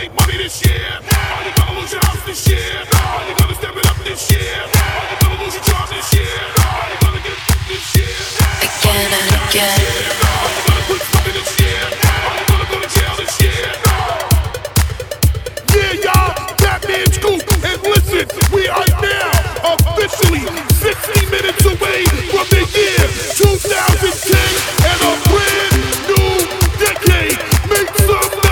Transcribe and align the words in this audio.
make 0.00 0.14
money 0.16 0.38
this 0.38 0.64
year? 0.64 0.88
Are 1.12 1.44
you 1.44 1.52
gonna 1.56 1.78
lose 1.78 1.92
your 1.92 2.00
house 2.08 2.24
this 2.24 2.48
year? 2.48 2.72
Are 2.96 3.24
you 3.28 3.34
gonna 3.36 3.54
step 3.54 3.76
it 3.76 3.84
up 3.84 3.98
this 4.00 4.32
year? 4.32 4.56
Are 4.56 5.06
you 5.12 5.16
gonna 5.20 5.44
lose 5.44 5.54
your 5.56 5.64
job 5.68 5.86
this 5.92 6.08
year? 6.16 6.36
Are 6.56 6.88
you 6.88 6.98
gonna 7.04 7.20
get 7.20 7.36
this 7.68 7.84
year? 8.00 8.16
Again 8.64 9.10
and 9.18 9.28
again. 9.44 9.76
Are 10.24 10.48
you 10.56 10.62
gonna 10.68 10.84
quit 10.88 11.02
smoking 11.04 11.36
this 11.36 11.52
year? 11.60 11.84
Are 12.16 12.36
you 12.40 12.44
gonna 12.48 12.68
go 12.72 12.76
to 12.80 12.88
jail 12.96 13.14
this 13.20 13.34
year? 13.44 13.68
Yeah, 15.76 16.04
y'all, 16.04 16.32
Batman 16.64 17.08
Scoop, 17.12 17.44
and 17.68 17.80
listen, 17.92 18.24
we 18.56 18.62
are 18.72 18.90
now 19.04 19.30
officially 19.76 20.44
60 20.80 21.28
minutes 21.28 21.64
away 21.76 22.00
from 22.32 22.46
the 22.48 22.62
year 22.72 23.04
2010 23.36 24.48
and 24.88 25.00
a 25.04 25.12
brand 25.28 25.76
new 26.08 26.40
decade. 26.80 27.36
Make 27.68 27.92
some 28.08 28.49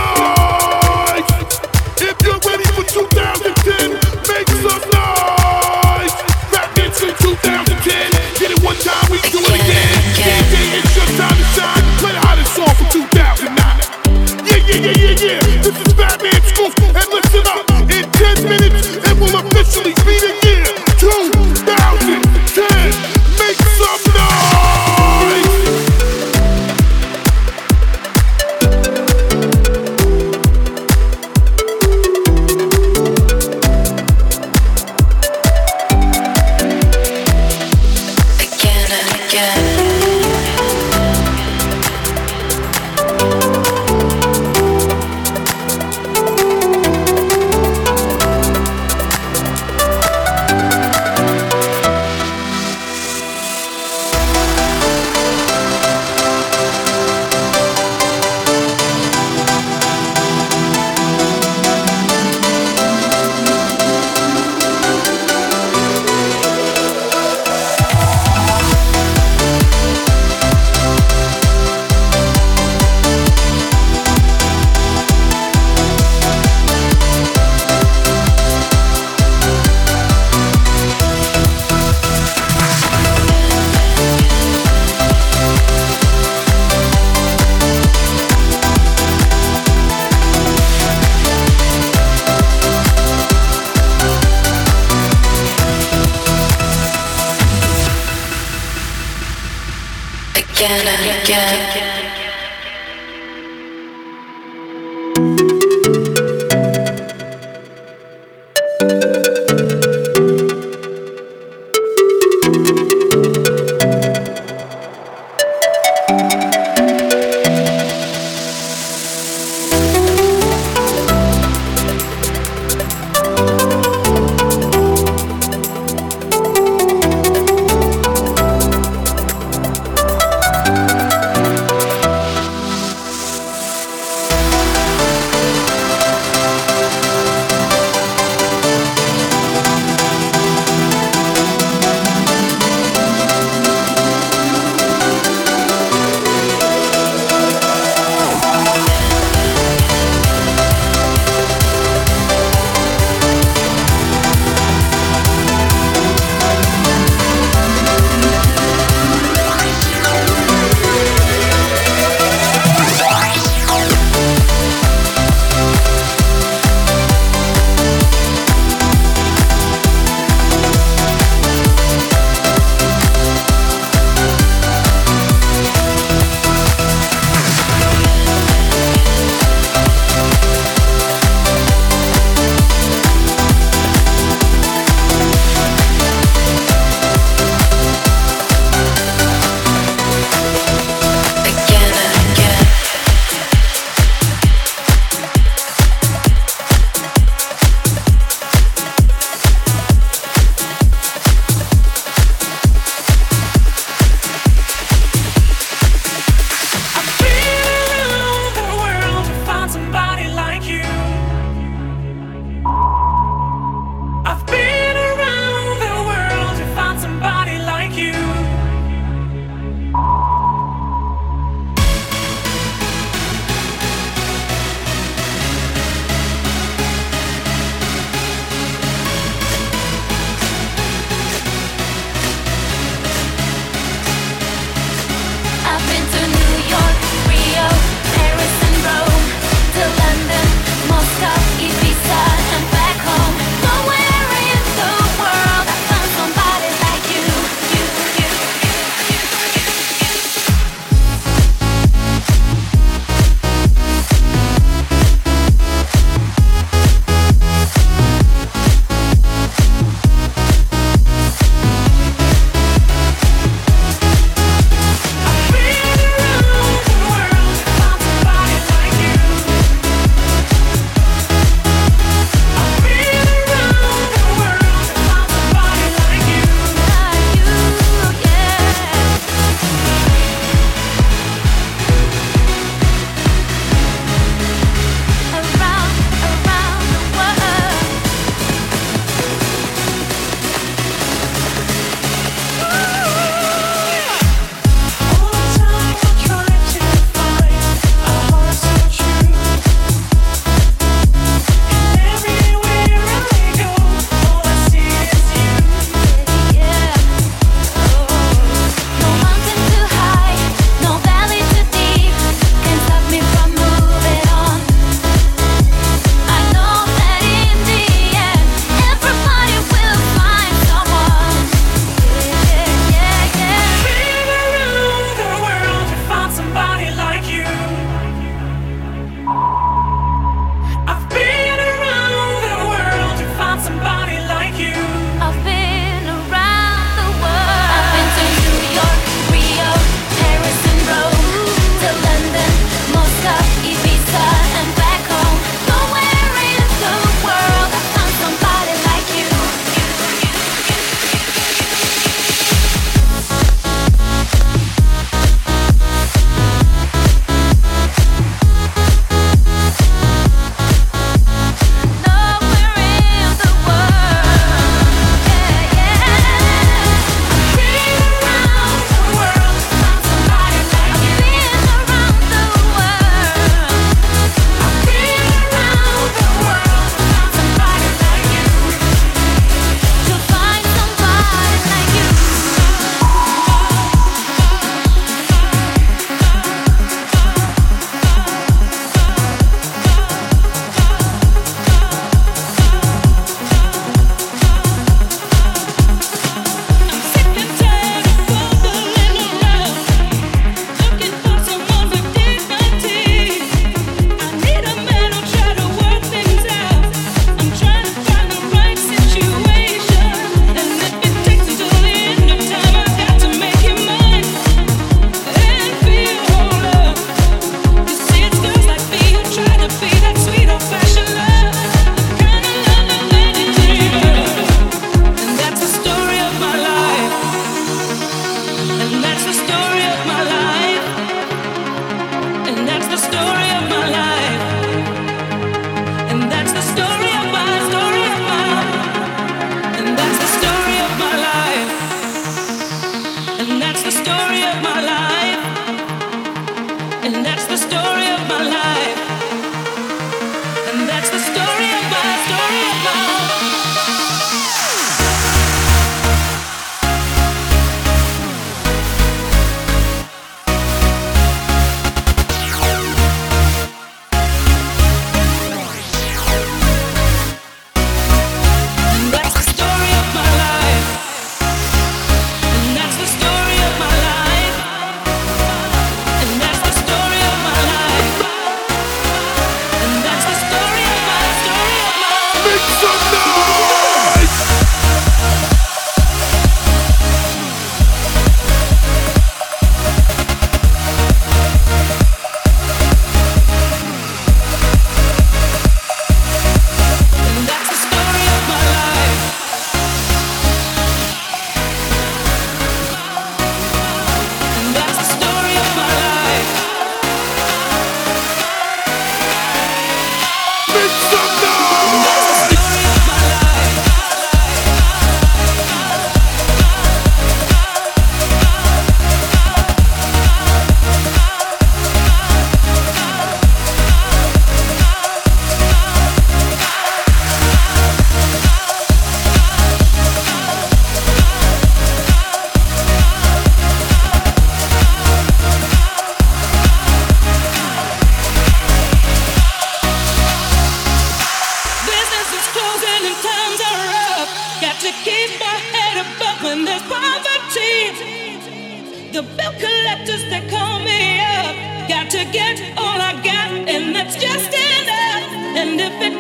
and 101.39 101.68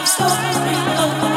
I'm 0.00 0.06
so 0.06 0.26
sorry. 0.28 1.29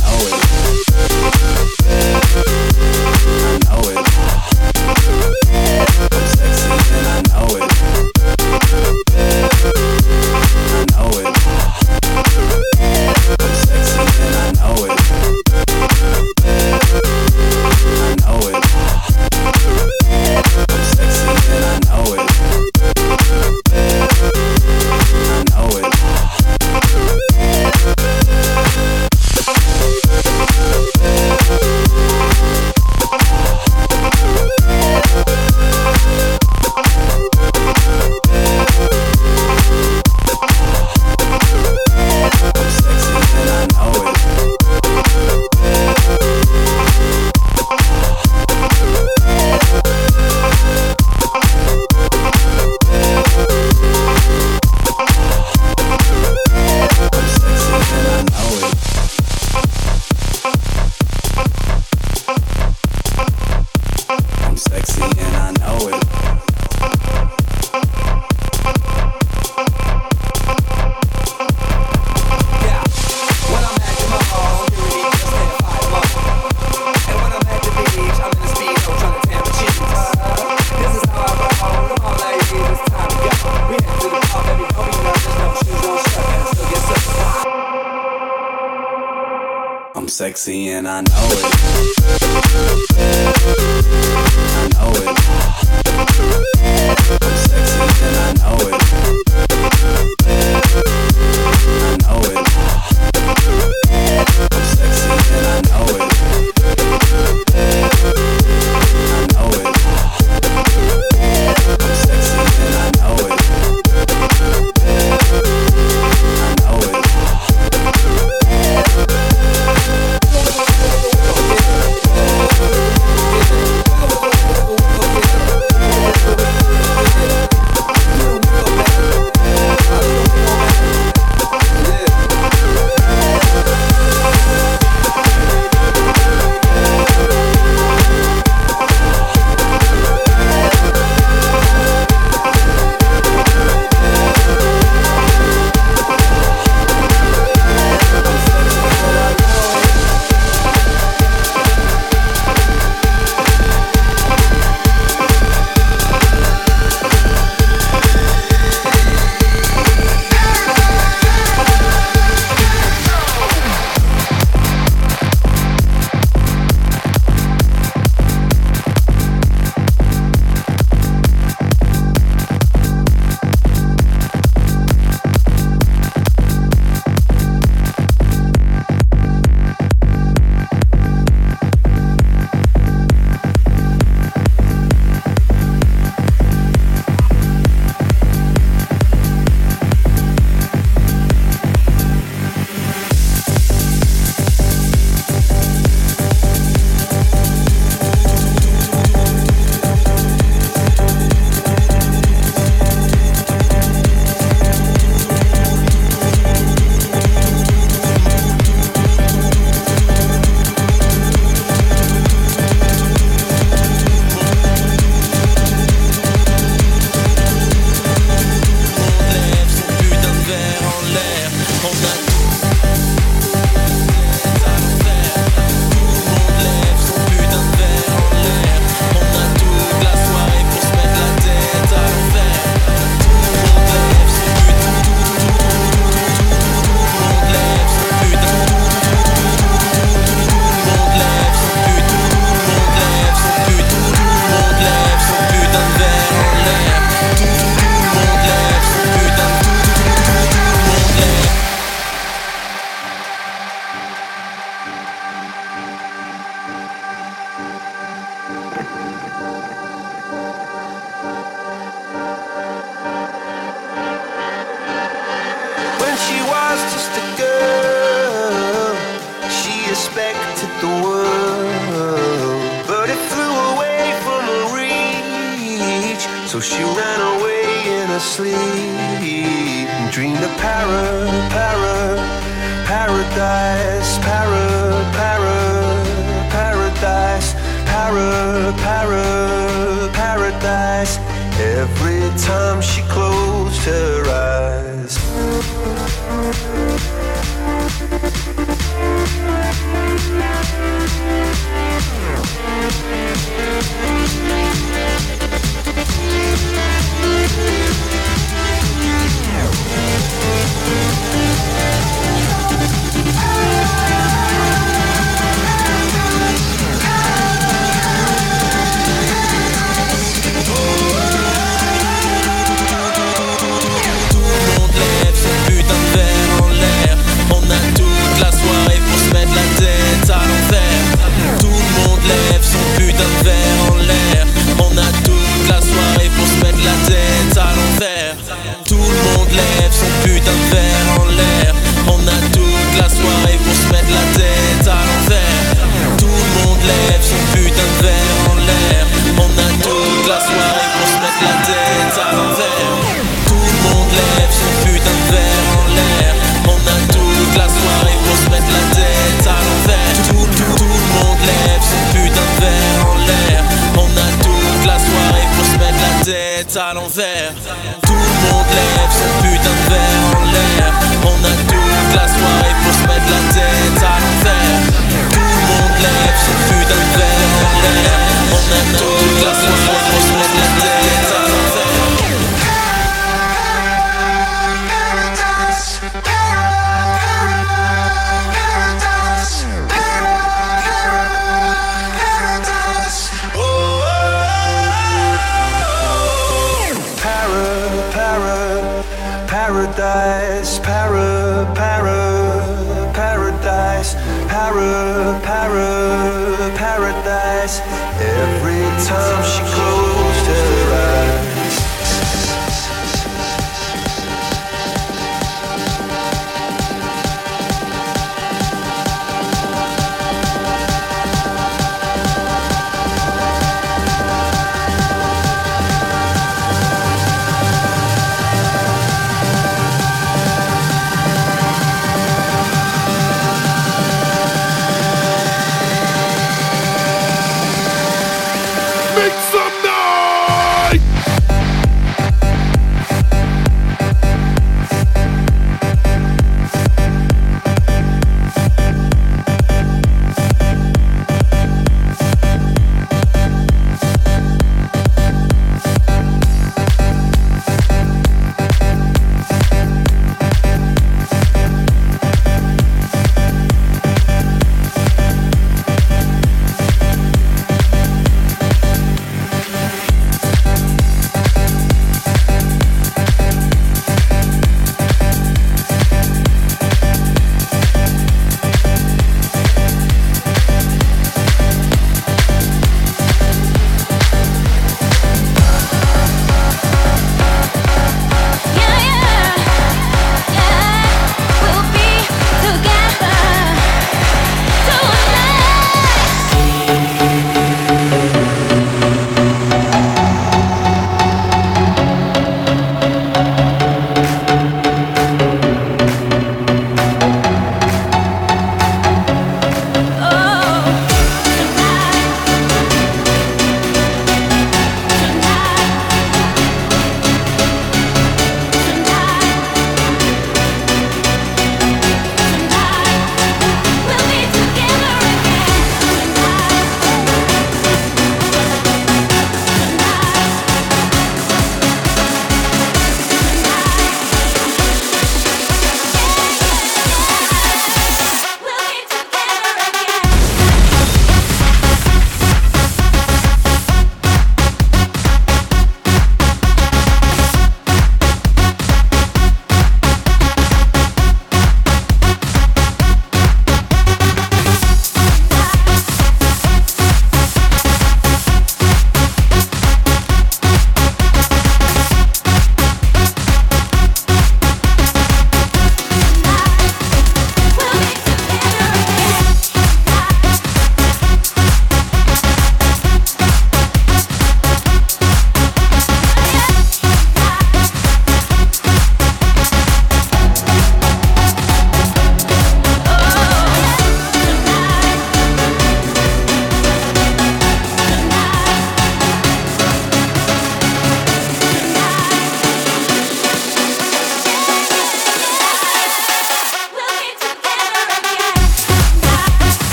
know 0.00 0.18
it. 0.26 0.34
I 3.42 3.58
know 3.68 3.82
it. 5.44 5.49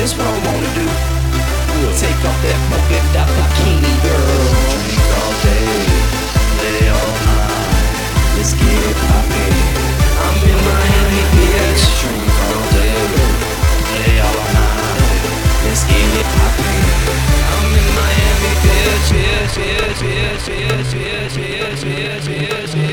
This 0.00 0.16
what 0.16 0.24
I 0.24 0.32
wanna 0.32 0.72
do. 0.72 0.86
Take 2.00 2.16
off 2.24 2.38
that 2.40 2.60
mocha 2.72 3.00
dot 3.12 3.28
bikini, 3.36 3.92
girl. 4.00 4.48
Drink 4.80 5.12
all 5.20 5.34
day, 5.44 5.76
lay 6.56 6.88
all 6.88 7.12
night. 7.28 7.84
Let's 8.40 8.56
get 8.56 8.80
it 8.80 8.96
poppin'. 8.96 9.60
I'm 10.24 10.40
in 10.40 10.56
Miami, 10.64 11.24
bitch. 11.36 11.84
Drink 12.00 12.32
all 12.48 12.64
day, 12.72 12.96
lay 14.00 14.16
all 14.24 14.40
night. 14.56 15.20
Let's 15.68 15.84
get 15.84 16.12
it 16.16 16.28
poppin'. 16.32 16.80
I'm 17.52 17.68
in 17.76 17.88
Miami, 17.92 18.52
bitch. 18.64 19.08
Yeah, 19.12 19.52
yeah, 19.52 20.00
yeah, 20.00 20.48
yeah, 20.48 20.80
yeah, 20.96 21.28
yeah, 21.28 21.76
yeah, 21.76 22.24
yeah, 22.24 22.88
yeah. 22.88 22.89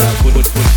would, 0.00 0.34
would, 0.34 0.54
would. 0.54 0.69